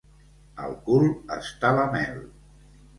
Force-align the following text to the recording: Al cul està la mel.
Al 0.65 0.73
cul 0.89 1.07
està 1.37 1.75
la 1.79 1.87
mel. 1.97 2.21